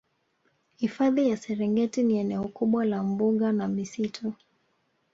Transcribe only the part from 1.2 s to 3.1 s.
ya Serengeti ni eneo kubwa la